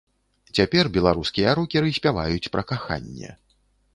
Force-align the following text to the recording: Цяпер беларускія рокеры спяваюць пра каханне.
Цяпер 0.59 0.85
беларускія 0.95 1.51
рокеры 1.59 1.93
спяваюць 1.99 2.51
пра 2.55 2.61
каханне. 2.71 3.29